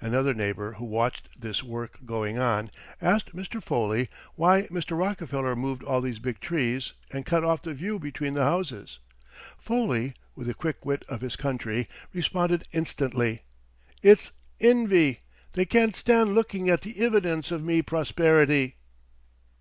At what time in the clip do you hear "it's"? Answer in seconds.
14.02-14.32